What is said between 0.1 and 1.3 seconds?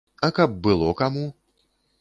А каб было каму?